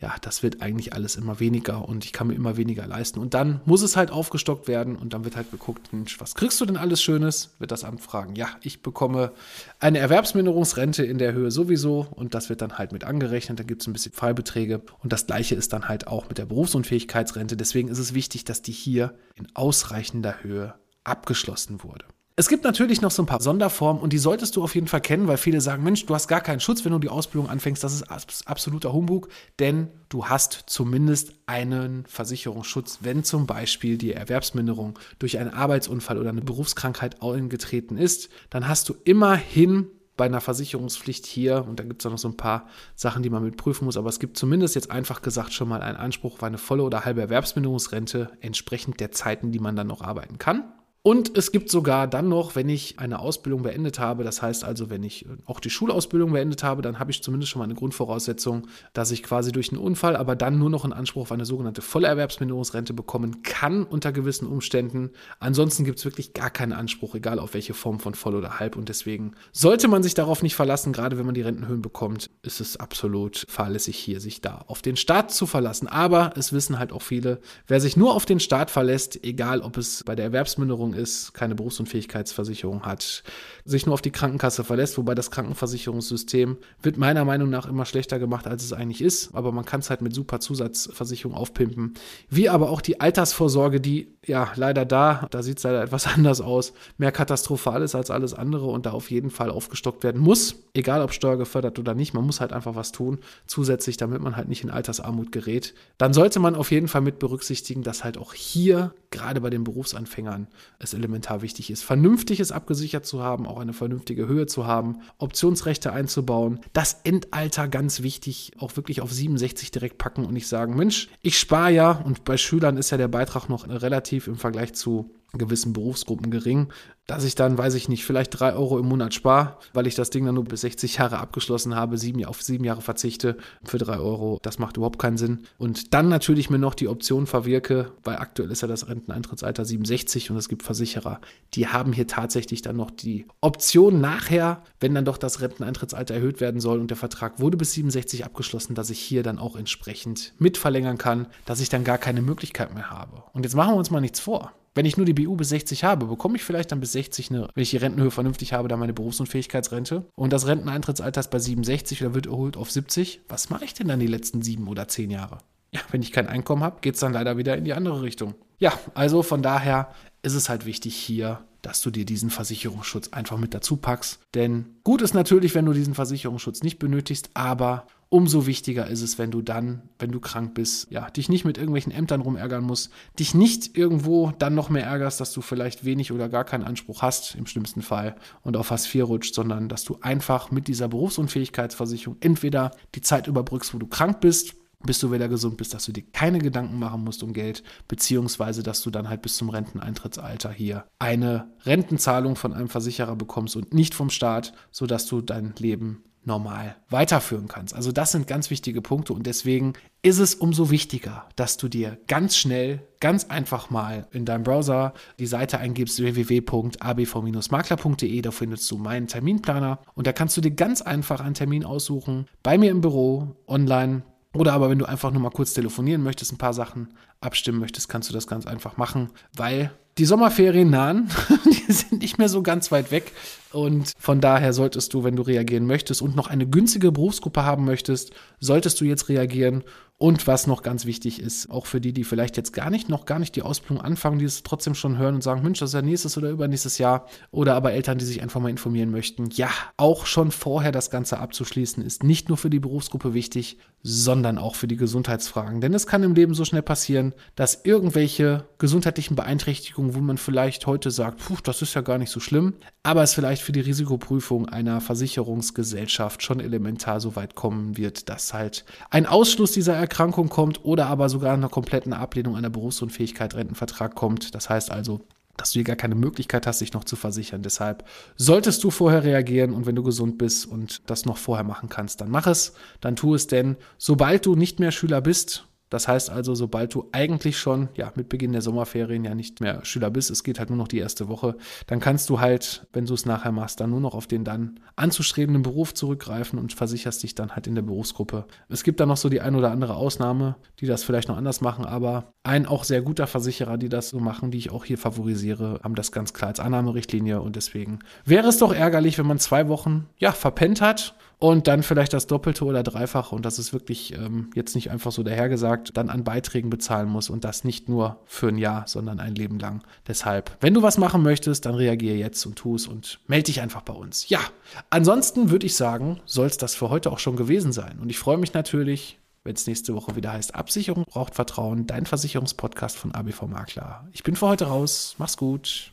ja, 0.00 0.14
das 0.22 0.42
wird 0.42 0.62
eigentlich 0.62 0.94
alles 0.94 1.16
immer 1.16 1.38
weniger 1.38 1.86
und 1.86 2.04
ich 2.04 2.12
kann 2.12 2.26
mir 2.26 2.34
immer 2.34 2.56
weniger 2.56 2.86
leisten. 2.86 3.20
Und 3.20 3.34
dann 3.34 3.60
muss 3.66 3.82
es 3.82 3.96
halt 3.96 4.10
aufgestockt 4.10 4.66
werden 4.66 4.96
und 4.96 5.12
dann 5.12 5.24
wird 5.24 5.36
halt 5.36 5.50
geguckt, 5.50 5.92
Mensch, 5.92 6.18
was 6.20 6.34
kriegst 6.34 6.60
du 6.60 6.66
denn 6.66 6.78
alles 6.78 7.02
Schönes? 7.02 7.54
Wird 7.58 7.70
das 7.70 7.84
Amt 7.84 8.00
fragen. 8.00 8.34
Ja, 8.34 8.48
ich 8.62 8.82
bekomme 8.82 9.32
eine 9.78 9.98
Erwerbsminderungsrente 9.98 11.04
in 11.04 11.18
der 11.18 11.34
Höhe 11.34 11.50
sowieso 11.50 12.08
und 12.10 12.34
das 12.34 12.48
wird 12.48 12.62
dann 12.62 12.78
halt 12.78 12.92
mit 12.92 13.04
angerechnet. 13.04 13.60
Da 13.60 13.62
gibt 13.62 13.82
es 13.82 13.86
ein 13.86 13.92
bisschen 13.92 14.12
Fallbeträge 14.12 14.80
und 15.02 15.12
das 15.12 15.26
gleiche 15.26 15.54
ist 15.54 15.74
dann 15.74 15.88
halt 15.88 16.06
auch 16.06 16.28
mit 16.28 16.38
der 16.38 16.46
Berufsunfähigkeitsrente. 16.46 17.56
Deswegen 17.56 17.88
ist 17.88 17.98
es 17.98 18.14
wichtig, 18.14 18.44
dass 18.44 18.62
die 18.62 18.72
hier 18.72 19.14
in 19.34 19.46
ausreichender 19.54 20.42
Höhe 20.42 20.74
abgeschlossen 21.04 21.84
wurde. 21.84 22.06
Es 22.36 22.48
gibt 22.48 22.64
natürlich 22.64 23.00
noch 23.00 23.12
so 23.12 23.22
ein 23.22 23.26
paar 23.26 23.40
Sonderformen 23.40 24.02
und 24.02 24.12
die 24.12 24.18
solltest 24.18 24.56
du 24.56 24.64
auf 24.64 24.74
jeden 24.74 24.88
Fall 24.88 25.00
kennen, 25.00 25.28
weil 25.28 25.36
viele 25.36 25.60
sagen, 25.60 25.84
Mensch, 25.84 26.04
du 26.04 26.14
hast 26.14 26.26
gar 26.26 26.40
keinen 26.40 26.58
Schutz, 26.58 26.84
wenn 26.84 26.90
du 26.90 26.98
die 26.98 27.08
Ausbildung 27.08 27.48
anfängst. 27.48 27.84
Das 27.84 27.94
ist 27.94 28.10
absoluter 28.48 28.92
Humbug, 28.92 29.28
denn 29.60 29.88
du 30.08 30.26
hast 30.26 30.64
zumindest 30.66 31.34
einen 31.46 32.04
Versicherungsschutz, 32.08 32.98
wenn 33.02 33.22
zum 33.22 33.46
Beispiel 33.46 33.98
die 33.98 34.12
Erwerbsminderung 34.12 34.98
durch 35.20 35.38
einen 35.38 35.50
Arbeitsunfall 35.54 36.18
oder 36.18 36.30
eine 36.30 36.42
Berufskrankheit 36.42 37.22
eingetreten 37.22 37.96
ist. 37.96 38.30
Dann 38.50 38.66
hast 38.66 38.88
du 38.88 38.96
immerhin 39.04 39.86
bei 40.16 40.24
einer 40.24 40.40
Versicherungspflicht 40.40 41.26
hier, 41.26 41.64
und 41.64 41.78
da 41.78 41.84
gibt 41.84 42.02
es 42.02 42.06
auch 42.06 42.10
noch 42.10 42.18
so 42.18 42.28
ein 42.28 42.36
paar 42.36 42.66
Sachen, 42.96 43.22
die 43.22 43.30
man 43.30 43.44
mit 43.44 43.56
prüfen 43.56 43.84
muss, 43.84 43.96
aber 43.96 44.08
es 44.08 44.18
gibt 44.18 44.36
zumindest 44.36 44.74
jetzt 44.74 44.90
einfach 44.90 45.22
gesagt 45.22 45.52
schon 45.52 45.68
mal 45.68 45.82
einen 45.82 45.98
Anspruch 45.98 46.34
auf 46.34 46.42
eine 46.42 46.58
volle 46.58 46.82
oder 46.82 47.04
halbe 47.04 47.20
Erwerbsminderungsrente 47.20 48.32
entsprechend 48.40 48.98
der 48.98 49.12
Zeiten, 49.12 49.52
die 49.52 49.60
man 49.60 49.76
dann 49.76 49.86
noch 49.86 50.02
arbeiten 50.02 50.38
kann. 50.38 50.64
Und 51.06 51.36
es 51.36 51.52
gibt 51.52 51.68
sogar 51.68 52.06
dann 52.06 52.30
noch, 52.30 52.56
wenn 52.56 52.70
ich 52.70 52.98
eine 52.98 53.18
Ausbildung 53.18 53.62
beendet 53.62 53.98
habe, 53.98 54.24
das 54.24 54.40
heißt 54.40 54.64
also, 54.64 54.88
wenn 54.88 55.02
ich 55.02 55.26
auch 55.44 55.60
die 55.60 55.68
Schulausbildung 55.68 56.32
beendet 56.32 56.62
habe, 56.62 56.80
dann 56.80 56.98
habe 56.98 57.10
ich 57.10 57.22
zumindest 57.22 57.52
schon 57.52 57.60
mal 57.60 57.66
eine 57.66 57.74
Grundvoraussetzung, 57.74 58.68
dass 58.94 59.10
ich 59.10 59.22
quasi 59.22 59.52
durch 59.52 59.70
einen 59.70 59.82
Unfall, 59.82 60.16
aber 60.16 60.34
dann 60.34 60.58
nur 60.58 60.70
noch 60.70 60.82
einen 60.82 60.94
Anspruch 60.94 61.20
auf 61.20 61.32
eine 61.32 61.44
sogenannte 61.44 61.82
volle 61.82 62.06
Erwerbsminderungsrente 62.06 62.94
bekommen 62.94 63.42
kann 63.42 63.82
unter 63.84 64.12
gewissen 64.12 64.48
Umständen. 64.48 65.10
Ansonsten 65.40 65.84
gibt 65.84 65.98
es 65.98 66.06
wirklich 66.06 66.32
gar 66.32 66.48
keinen 66.48 66.72
Anspruch, 66.72 67.14
egal 67.14 67.38
auf 67.38 67.52
welche 67.52 67.74
Form 67.74 68.00
von 68.00 68.14
voll 68.14 68.34
oder 68.34 68.58
halb. 68.58 68.74
Und 68.74 68.88
deswegen 68.88 69.34
sollte 69.52 69.88
man 69.88 70.02
sich 70.02 70.14
darauf 70.14 70.42
nicht 70.42 70.54
verlassen, 70.54 70.94
gerade 70.94 71.18
wenn 71.18 71.26
man 71.26 71.34
die 71.34 71.42
Rentenhöhen 71.42 71.82
bekommt. 71.82 72.30
ist 72.40 72.62
es 72.62 72.78
absolut 72.78 73.44
fahrlässig 73.46 73.98
hier, 73.98 74.22
sich 74.22 74.40
da 74.40 74.64
auf 74.68 74.80
den 74.80 74.96
Staat 74.96 75.32
zu 75.32 75.44
verlassen. 75.44 75.86
Aber 75.86 76.32
es 76.34 76.54
wissen 76.54 76.78
halt 76.78 76.92
auch 76.92 77.02
viele, 77.02 77.40
wer 77.66 77.82
sich 77.82 77.98
nur 77.98 78.14
auf 78.14 78.24
den 78.24 78.40
Staat 78.40 78.70
verlässt, 78.70 79.22
egal 79.22 79.60
ob 79.60 79.76
es 79.76 80.02
bei 80.04 80.14
der 80.14 80.24
Erwerbsminderung 80.24 80.93
ist, 80.94 81.34
keine 81.34 81.54
Berufsunfähigkeitsversicherung 81.54 82.82
hat, 82.82 83.22
sich 83.64 83.86
nur 83.86 83.94
auf 83.94 84.02
die 84.02 84.10
Krankenkasse 84.10 84.64
verlässt, 84.64 84.98
wobei 84.98 85.14
das 85.14 85.30
Krankenversicherungssystem 85.30 86.56
wird 86.82 86.96
meiner 86.96 87.24
Meinung 87.24 87.50
nach 87.50 87.66
immer 87.66 87.84
schlechter 87.84 88.18
gemacht, 88.18 88.46
als 88.46 88.64
es 88.64 88.72
eigentlich 88.72 89.02
ist. 89.02 89.34
Aber 89.34 89.52
man 89.52 89.64
kann 89.64 89.80
es 89.80 89.90
halt 89.90 90.02
mit 90.02 90.14
super 90.14 90.40
Zusatzversicherung 90.40 91.34
aufpimpen. 91.34 91.94
Wie 92.28 92.48
aber 92.48 92.70
auch 92.70 92.80
die 92.80 93.00
Altersvorsorge, 93.00 93.80
die 93.80 94.14
ja 94.26 94.52
leider 94.56 94.84
da, 94.84 95.26
da 95.30 95.42
sieht 95.42 95.58
es 95.58 95.64
leider 95.64 95.82
etwas 95.82 96.06
anders 96.14 96.40
aus, 96.40 96.72
mehr 96.98 97.12
katastrophal 97.12 97.82
ist 97.82 97.94
als 97.94 98.10
alles 98.10 98.34
andere 98.34 98.66
und 98.66 98.86
da 98.86 98.92
auf 98.92 99.10
jeden 99.10 99.30
Fall 99.30 99.50
aufgestockt 99.50 100.04
werden 100.04 100.20
muss. 100.20 100.56
Egal 100.74 101.02
ob 101.02 101.12
steuergefördert 101.12 101.78
oder 101.78 101.94
nicht, 101.94 102.14
man 102.14 102.24
muss 102.24 102.40
halt 102.40 102.52
einfach 102.52 102.74
was 102.74 102.92
tun, 102.92 103.18
zusätzlich, 103.46 103.96
damit 103.96 104.20
man 104.20 104.36
halt 104.36 104.48
nicht 104.48 104.64
in 104.64 104.70
Altersarmut 104.70 105.32
gerät. 105.32 105.74
Dann 105.98 106.12
sollte 106.12 106.40
man 106.40 106.54
auf 106.54 106.70
jeden 106.70 106.88
Fall 106.88 107.00
mit 107.00 107.18
berücksichtigen, 107.18 107.82
dass 107.82 108.04
halt 108.04 108.18
auch 108.18 108.34
hier, 108.34 108.94
gerade 109.10 109.40
bei 109.40 109.50
den 109.50 109.64
Berufsanfängern, 109.64 110.48
es 110.84 110.94
elementar 110.94 111.42
wichtig 111.42 111.70
ist, 111.70 111.82
vernünftiges 111.82 112.52
abgesichert 112.52 113.04
zu 113.06 113.22
haben, 113.22 113.46
auch 113.46 113.58
eine 113.58 113.72
vernünftige 113.72 114.28
Höhe 114.28 114.46
zu 114.46 114.66
haben, 114.66 115.00
Optionsrechte 115.18 115.92
einzubauen, 115.92 116.60
das 116.72 117.00
Endalter 117.04 117.68
ganz 117.68 118.02
wichtig, 118.02 118.52
auch 118.58 118.76
wirklich 118.76 119.00
auf 119.00 119.12
67 119.12 119.70
direkt 119.70 119.98
packen 119.98 120.24
und 120.24 120.32
nicht 120.32 120.46
sagen, 120.46 120.76
Mensch, 120.76 121.08
ich 121.22 121.38
spare 121.38 121.72
ja. 121.72 121.90
Und 121.90 122.24
bei 122.24 122.36
Schülern 122.36 122.76
ist 122.76 122.90
ja 122.90 122.96
der 122.96 123.08
Beitrag 123.08 123.48
noch 123.48 123.68
relativ 123.68 124.28
im 124.28 124.36
Vergleich 124.36 124.74
zu 124.74 125.10
gewissen 125.38 125.72
Berufsgruppen 125.72 126.30
gering, 126.30 126.68
dass 127.06 127.24
ich 127.24 127.34
dann, 127.34 127.58
weiß 127.58 127.74
ich 127.74 127.88
nicht, 127.88 128.04
vielleicht 128.04 128.38
drei 128.38 128.54
Euro 128.54 128.78
im 128.78 128.86
Monat 128.86 129.12
spare, 129.12 129.58
weil 129.74 129.86
ich 129.86 129.94
das 129.94 130.08
Ding 130.08 130.24
dann 130.24 130.36
nur 130.36 130.44
bis 130.44 130.62
60 130.62 130.96
Jahre 130.96 131.18
abgeschlossen 131.18 131.74
habe, 131.74 131.98
sieben, 131.98 132.24
auf 132.24 132.42
sieben 132.42 132.64
Jahre 132.64 132.80
verzichte 132.80 133.36
für 133.62 133.76
drei 133.76 133.98
Euro. 133.98 134.38
Das 134.42 134.58
macht 134.58 134.78
überhaupt 134.78 134.98
keinen 134.98 135.18
Sinn. 135.18 135.40
Und 135.58 135.92
dann 135.92 136.08
natürlich 136.08 136.48
mir 136.48 136.58
noch 136.58 136.74
die 136.74 136.88
Option 136.88 137.26
verwirke, 137.26 137.92
weil 138.04 138.16
aktuell 138.16 138.50
ist 138.50 138.62
ja 138.62 138.68
das 138.68 138.88
Renteneintrittsalter 138.88 139.64
67 139.64 140.30
und 140.30 140.38
es 140.38 140.48
gibt 140.48 140.62
Versicherer, 140.62 141.20
die 141.52 141.68
haben 141.68 141.92
hier 141.92 142.06
tatsächlich 142.06 142.62
dann 142.62 142.76
noch 142.76 142.90
die 142.90 143.26
Option 143.42 144.00
nachher, 144.00 144.62
wenn 144.80 144.94
dann 144.94 145.04
doch 145.04 145.18
das 145.18 145.42
Renteneintrittsalter 145.42 146.14
erhöht 146.14 146.40
werden 146.40 146.60
soll 146.60 146.80
und 146.80 146.88
der 146.88 146.96
Vertrag 146.96 147.38
wurde 147.38 147.58
bis 147.58 147.72
67 147.72 148.24
abgeschlossen, 148.24 148.74
dass 148.74 148.88
ich 148.88 149.00
hier 149.00 149.22
dann 149.22 149.38
auch 149.38 149.56
entsprechend 149.56 150.32
mit 150.38 150.56
verlängern 150.56 150.96
kann, 150.96 151.26
dass 151.44 151.60
ich 151.60 151.68
dann 151.68 151.84
gar 151.84 151.98
keine 151.98 152.22
Möglichkeit 152.22 152.74
mehr 152.74 152.90
habe. 152.90 153.24
Und 153.34 153.44
jetzt 153.44 153.54
machen 153.54 153.74
wir 153.74 153.76
uns 153.76 153.90
mal 153.90 154.00
nichts 154.00 154.20
vor. 154.20 154.52
Wenn 154.74 154.86
ich 154.86 154.96
nur 154.96 155.06
die 155.06 155.14
BU 155.14 155.36
bis 155.36 155.50
60 155.50 155.84
habe, 155.84 156.06
bekomme 156.06 156.36
ich 156.36 156.42
vielleicht 156.42 156.72
dann 156.72 156.80
bis 156.80 156.92
60 156.92 157.30
eine, 157.30 157.48
wenn 157.54 157.62
ich 157.62 157.70
die 157.70 157.76
Rentenhöhe 157.76 158.10
vernünftig 158.10 158.52
habe, 158.52 158.66
dann 158.66 158.80
meine 158.80 158.92
Berufsunfähigkeitsrente. 158.92 160.06
Und 160.16 160.32
das 160.32 160.48
Renteneintrittsalter 160.48 161.20
ist 161.20 161.30
bei 161.30 161.38
67 161.38 162.02
oder 162.02 162.14
wird 162.14 162.26
erholt 162.26 162.56
auf 162.56 162.72
70. 162.72 163.20
Was 163.28 163.50
mache 163.50 163.64
ich 163.64 163.74
denn 163.74 163.86
dann 163.86 164.00
die 164.00 164.08
letzten 164.08 164.42
sieben 164.42 164.66
oder 164.66 164.88
zehn 164.88 165.10
Jahre? 165.10 165.38
Ja, 165.72 165.80
wenn 165.90 166.02
ich 166.02 166.10
kein 166.10 166.28
Einkommen 166.28 166.64
habe, 166.64 166.80
geht 166.80 166.94
es 166.94 167.00
dann 167.00 167.12
leider 167.12 167.36
wieder 167.36 167.56
in 167.56 167.64
die 167.64 167.72
andere 167.72 168.02
Richtung. 168.02 168.34
Ja, 168.64 168.72
also 168.94 169.22
von 169.22 169.42
daher 169.42 169.92
ist 170.22 170.32
es 170.32 170.48
halt 170.48 170.64
wichtig 170.64 170.96
hier 170.96 171.44
dass 171.64 171.80
du 171.80 171.90
dir 171.90 172.04
diesen 172.04 172.30
Versicherungsschutz 172.30 173.08
einfach 173.08 173.38
mit 173.38 173.54
dazu 173.54 173.76
packst. 173.76 174.20
Denn 174.34 174.66
gut 174.84 175.02
ist 175.02 175.14
natürlich, 175.14 175.54
wenn 175.54 175.64
du 175.64 175.72
diesen 175.72 175.94
Versicherungsschutz 175.94 176.62
nicht 176.62 176.78
benötigst, 176.78 177.30
aber 177.34 177.86
umso 178.10 178.46
wichtiger 178.46 178.86
ist 178.86 179.02
es, 179.02 179.18
wenn 179.18 179.30
du 179.30 179.42
dann, 179.42 179.82
wenn 179.98 180.12
du 180.12 180.20
krank 180.20 180.54
bist, 180.54 180.90
ja, 180.90 181.10
dich 181.10 181.28
nicht 181.28 181.44
mit 181.44 181.56
irgendwelchen 181.58 181.90
Ämtern 181.90 182.20
rumärgern 182.20 182.62
musst, 182.62 182.92
dich 183.18 183.34
nicht 183.34 183.76
irgendwo 183.76 184.30
dann 184.38 184.54
noch 184.54 184.68
mehr 184.68 184.84
ärgerst, 184.84 185.20
dass 185.20 185.32
du 185.32 185.40
vielleicht 185.40 185.84
wenig 185.84 186.12
oder 186.12 186.28
gar 186.28 186.44
keinen 186.44 186.64
Anspruch 186.64 187.02
hast, 187.02 187.34
im 187.34 187.46
schlimmsten 187.46 187.82
Fall, 187.82 188.14
und 188.42 188.56
auf 188.56 188.66
fast 188.66 188.86
vier 188.86 189.04
rutscht, 189.04 189.34
sondern 189.34 189.68
dass 189.68 189.84
du 189.84 189.98
einfach 190.00 190.50
mit 190.50 190.68
dieser 190.68 190.88
Berufsunfähigkeitsversicherung 190.88 192.18
entweder 192.20 192.70
die 192.94 193.00
Zeit 193.00 193.26
überbrückst, 193.26 193.74
wo 193.74 193.78
du 193.78 193.86
krank 193.86 194.20
bist, 194.20 194.54
bis 194.86 195.00
du 195.00 195.12
wieder 195.12 195.28
gesund 195.28 195.56
bist, 195.56 195.74
dass 195.74 195.84
du 195.84 195.92
dir 195.92 196.04
keine 196.12 196.38
Gedanken 196.38 196.78
machen 196.78 197.04
musst 197.04 197.22
um 197.22 197.32
Geld, 197.32 197.62
beziehungsweise 197.88 198.62
dass 198.62 198.82
du 198.82 198.90
dann 198.90 199.08
halt 199.08 199.22
bis 199.22 199.36
zum 199.36 199.48
Renteneintrittsalter 199.48 200.52
hier 200.52 200.84
eine 200.98 201.48
Rentenzahlung 201.64 202.36
von 202.36 202.52
einem 202.52 202.68
Versicherer 202.68 203.16
bekommst 203.16 203.56
und 203.56 203.74
nicht 203.74 203.94
vom 203.94 204.10
Staat, 204.10 204.52
sodass 204.70 205.06
du 205.06 205.20
dein 205.20 205.54
Leben 205.58 206.04
normal 206.26 206.76
weiterführen 206.88 207.48
kannst. 207.48 207.74
Also 207.74 207.92
das 207.92 208.12
sind 208.12 208.26
ganz 208.26 208.48
wichtige 208.50 208.80
Punkte 208.82 209.12
und 209.12 209.26
deswegen 209.26 209.74
ist 210.02 210.18
es 210.18 210.34
umso 210.34 210.70
wichtiger, 210.70 211.26
dass 211.36 211.56
du 211.56 211.68
dir 211.68 211.96
ganz 212.06 212.36
schnell, 212.36 212.82
ganz 213.00 213.24
einfach 213.24 213.70
mal 213.70 214.06
in 214.10 214.24
deinem 214.24 214.44
Browser 214.44 214.94
die 215.18 215.26
Seite 215.26 215.58
eingibst 215.58 216.00
www.abv-makler.de, 216.00 218.22
da 218.22 218.30
findest 218.30 218.70
du 218.70 218.78
meinen 218.78 219.06
Terminplaner 219.06 219.80
und 219.94 220.06
da 220.06 220.12
kannst 220.12 220.36
du 220.36 220.40
dir 220.40 220.52
ganz 220.52 220.80
einfach 220.82 221.20
einen 221.20 221.34
Termin 221.34 221.64
aussuchen, 221.64 222.26
bei 222.42 222.58
mir 222.58 222.70
im 222.70 222.80
Büro, 222.80 223.36
online 223.46 224.02
oder 224.34 224.52
aber 224.52 224.68
wenn 224.68 224.78
du 224.78 224.84
einfach 224.84 225.10
nur 225.10 225.22
mal 225.22 225.30
kurz 225.30 225.54
telefonieren 225.54 226.02
möchtest, 226.02 226.32
ein 226.32 226.38
paar 226.38 226.54
Sachen 226.54 226.88
abstimmen 227.20 227.60
möchtest, 227.60 227.88
kannst 227.88 228.08
du 228.10 228.12
das 228.12 228.26
ganz 228.26 228.46
einfach 228.46 228.76
machen, 228.76 229.10
weil 229.34 229.70
die 229.96 230.04
Sommerferien 230.04 230.70
nahen, 230.70 231.08
die 231.44 231.72
sind 231.72 232.02
nicht 232.02 232.18
mehr 232.18 232.28
so 232.28 232.42
ganz 232.42 232.72
weit 232.72 232.90
weg. 232.90 233.12
Und 233.52 233.92
von 233.96 234.20
daher 234.20 234.52
solltest 234.52 234.92
du, 234.92 235.04
wenn 235.04 235.14
du 235.14 235.22
reagieren 235.22 235.66
möchtest 235.66 236.02
und 236.02 236.16
noch 236.16 236.26
eine 236.26 236.46
günstige 236.46 236.90
Berufsgruppe 236.90 237.44
haben 237.44 237.64
möchtest, 237.64 238.12
solltest 238.40 238.80
du 238.80 238.84
jetzt 238.84 239.08
reagieren. 239.08 239.62
Und 240.04 240.26
was 240.26 240.46
noch 240.46 240.62
ganz 240.62 240.84
wichtig 240.84 241.18
ist, 241.18 241.50
auch 241.50 241.64
für 241.64 241.80
die, 241.80 241.94
die 241.94 242.04
vielleicht 242.04 242.36
jetzt 242.36 242.52
gar 242.52 242.68
nicht, 242.68 242.90
noch 242.90 243.06
gar 243.06 243.18
nicht 243.18 243.36
die 243.36 243.40
Ausbildung 243.40 243.80
anfangen, 243.82 244.18
die 244.18 244.26
es 244.26 244.42
trotzdem 244.42 244.74
schon 244.74 244.98
hören 244.98 245.14
und 245.14 245.22
sagen, 245.22 245.42
Mensch, 245.42 245.60
das 245.60 245.70
ist 245.70 245.74
ja 245.74 245.80
nächstes 245.80 246.18
oder 246.18 246.28
übernächstes 246.28 246.76
Jahr. 246.76 247.06
Oder 247.30 247.54
aber 247.54 247.72
Eltern, 247.72 247.96
die 247.96 248.04
sich 248.04 248.20
einfach 248.20 248.38
mal 248.38 248.50
informieren 248.50 248.90
möchten. 248.90 249.30
Ja, 249.30 249.48
auch 249.78 250.04
schon 250.04 250.30
vorher 250.30 250.72
das 250.72 250.90
Ganze 250.90 251.20
abzuschließen, 251.20 251.82
ist 251.82 252.04
nicht 252.04 252.28
nur 252.28 252.36
für 252.36 252.50
die 252.50 252.60
Berufsgruppe 252.60 253.14
wichtig, 253.14 253.56
sondern 253.82 254.36
auch 254.36 254.56
für 254.56 254.68
die 254.68 254.76
Gesundheitsfragen. 254.76 255.62
Denn 255.62 255.72
es 255.72 255.86
kann 255.86 256.02
im 256.02 256.14
Leben 256.14 256.34
so 256.34 256.44
schnell 256.44 256.62
passieren, 256.62 257.14
dass 257.34 257.64
irgendwelche 257.64 258.44
gesundheitlichen 258.58 259.16
Beeinträchtigungen, 259.16 259.94
wo 259.94 260.00
man 260.00 260.18
vielleicht 260.18 260.66
heute 260.66 260.90
sagt, 260.90 261.18
puh, 261.18 261.36
das 261.42 261.62
ist 261.62 261.72
ja 261.72 261.80
gar 261.80 261.96
nicht 261.96 262.10
so 262.10 262.20
schlimm, 262.20 262.54
aber 262.82 263.02
es 263.02 263.14
vielleicht 263.14 263.42
für 263.42 263.52
die 263.52 263.60
Risikoprüfung 263.60 264.48
einer 264.48 264.82
Versicherungsgesellschaft 264.82 266.22
schon 266.22 266.40
elementar 266.40 267.00
so 267.00 267.16
weit 267.16 267.34
kommen 267.34 267.76
wird, 267.78 268.08
dass 268.08 268.34
halt 268.34 268.64
ein 268.90 269.06
Ausschluss 269.06 269.52
dieser 269.52 269.74
Erkrankung 269.74 269.93
kommt 269.96 270.64
oder 270.64 270.86
aber 270.86 271.08
sogar 271.08 271.34
einer 271.34 271.48
kompletten 271.48 271.92
Ablehnung 271.92 272.36
einer 272.36 272.50
Berufsunfähigkeit 272.50 273.34
Rentenvertrag 273.34 273.94
kommt. 273.94 274.34
Das 274.34 274.50
heißt 274.50 274.70
also, 274.70 275.00
dass 275.36 275.50
du 275.50 275.54
hier 275.54 275.64
gar 275.64 275.76
keine 275.76 275.94
Möglichkeit 275.94 276.46
hast, 276.46 276.60
dich 276.60 276.72
noch 276.72 276.84
zu 276.84 276.96
versichern. 276.96 277.42
Deshalb 277.42 277.84
solltest 278.16 278.62
du 278.62 278.70
vorher 278.70 279.04
reagieren 279.04 279.52
und 279.52 279.66
wenn 279.66 279.74
du 279.74 279.82
gesund 279.82 280.18
bist 280.18 280.46
und 280.46 280.88
das 280.88 281.06
noch 281.06 281.16
vorher 281.16 281.44
machen 281.44 281.68
kannst, 281.68 282.00
dann 282.00 282.10
mach 282.10 282.26
es, 282.26 282.54
dann 282.80 282.96
tu 282.96 283.14
es, 283.14 283.26
denn 283.26 283.56
sobald 283.78 284.26
du 284.26 284.36
nicht 284.36 284.60
mehr 284.60 284.70
Schüler 284.70 285.00
bist, 285.00 285.46
das 285.74 285.88
heißt 285.88 286.08
also, 286.08 286.36
sobald 286.36 286.72
du 286.72 286.88
eigentlich 286.92 287.36
schon 287.36 287.68
ja, 287.74 287.92
mit 287.96 288.08
Beginn 288.08 288.30
der 288.30 288.42
Sommerferien 288.42 289.04
ja 289.04 289.12
nicht 289.16 289.40
mehr 289.40 289.64
Schüler 289.64 289.90
bist, 289.90 290.08
es 290.08 290.22
geht 290.22 290.38
halt 290.38 290.48
nur 290.48 290.56
noch 290.56 290.68
die 290.68 290.78
erste 290.78 291.08
Woche, 291.08 291.34
dann 291.66 291.80
kannst 291.80 292.08
du 292.10 292.20
halt, 292.20 292.68
wenn 292.72 292.86
du 292.86 292.94
es 292.94 293.06
nachher 293.06 293.32
machst, 293.32 293.58
dann 293.58 293.70
nur 293.70 293.80
noch 293.80 293.94
auf 293.94 294.06
den 294.06 294.22
dann 294.22 294.60
anzustrebenden 294.76 295.42
Beruf 295.42 295.74
zurückgreifen 295.74 296.38
und 296.38 296.52
versicherst 296.52 297.02
dich 297.02 297.16
dann 297.16 297.32
halt 297.32 297.48
in 297.48 297.56
der 297.56 297.62
Berufsgruppe. 297.62 298.26
Es 298.48 298.62
gibt 298.62 298.78
da 298.78 298.86
noch 298.86 298.96
so 298.96 299.08
die 299.08 299.20
ein 299.20 299.34
oder 299.34 299.50
andere 299.50 299.74
Ausnahme, 299.74 300.36
die 300.60 300.66
das 300.66 300.84
vielleicht 300.84 301.08
noch 301.08 301.16
anders 301.16 301.40
machen, 301.40 301.64
aber 301.64 302.12
ein 302.22 302.46
auch 302.46 302.62
sehr 302.62 302.80
guter 302.80 303.08
Versicherer, 303.08 303.58
die 303.58 303.68
das 303.68 303.88
so 303.88 303.98
machen, 303.98 304.30
die 304.30 304.38
ich 304.38 304.52
auch 304.52 304.64
hier 304.64 304.78
favorisiere, 304.78 305.58
haben 305.64 305.74
das 305.74 305.90
ganz 305.90 306.14
klar 306.14 306.28
als 306.28 306.38
Annahmerichtlinie 306.38 307.20
und 307.20 307.34
deswegen 307.34 307.80
wäre 308.04 308.28
es 308.28 308.38
doch 308.38 308.54
ärgerlich, 308.54 308.96
wenn 308.96 309.08
man 309.08 309.18
zwei 309.18 309.48
Wochen 309.48 309.88
ja 309.98 310.12
verpennt 310.12 310.60
hat 310.60 310.94
und 311.24 311.48
dann 311.48 311.62
vielleicht 311.62 311.94
das 311.94 312.06
Doppelte 312.06 312.44
oder 312.44 312.62
Dreifache 312.62 313.14
und 313.14 313.24
das 313.24 313.38
ist 313.38 313.54
wirklich 313.54 313.94
ähm, 313.94 314.28
jetzt 314.34 314.54
nicht 314.54 314.70
einfach 314.70 314.92
so 314.92 315.02
dahergesagt, 315.02 315.74
dann 315.74 315.88
an 315.88 316.04
Beiträgen 316.04 316.50
bezahlen 316.50 316.86
muss 316.86 317.08
und 317.08 317.24
das 317.24 317.44
nicht 317.44 317.66
nur 317.66 317.98
für 318.04 318.28
ein 318.28 318.36
Jahr, 318.36 318.64
sondern 318.66 319.00
ein 319.00 319.14
Leben 319.14 319.38
lang. 319.38 319.62
Deshalb, 319.88 320.36
wenn 320.42 320.52
du 320.52 320.60
was 320.60 320.76
machen 320.76 321.02
möchtest, 321.02 321.46
dann 321.46 321.54
reagiere 321.54 321.96
jetzt 321.96 322.26
und 322.26 322.36
tu 322.36 322.56
es 322.56 322.66
und 322.66 323.00
melde 323.06 323.24
dich 323.24 323.40
einfach 323.40 323.62
bei 323.62 323.72
uns. 323.72 324.06
Ja, 324.10 324.20
ansonsten 324.68 325.30
würde 325.30 325.46
ich 325.46 325.56
sagen, 325.56 325.98
soll 326.04 326.26
es 326.26 326.36
das 326.36 326.54
für 326.54 326.68
heute 326.68 326.92
auch 326.92 326.98
schon 326.98 327.16
gewesen 327.16 327.52
sein 327.52 327.78
und 327.80 327.88
ich 327.88 327.98
freue 327.98 328.18
mich 328.18 328.34
natürlich, 328.34 328.98
wenn 329.22 329.34
es 329.34 329.46
nächste 329.46 329.74
Woche 329.74 329.96
wieder 329.96 330.12
heißt, 330.12 330.34
Absicherung 330.34 330.84
braucht 330.84 331.14
Vertrauen, 331.14 331.66
dein 331.66 331.86
Versicherungspodcast 331.86 332.76
von 332.76 332.94
ABV 332.94 333.22
Makler. 333.22 333.88
Ich 333.94 334.02
bin 334.02 334.14
für 334.14 334.26
heute 334.26 334.44
raus. 334.44 334.94
Mach's 334.98 335.16
gut. 335.16 335.72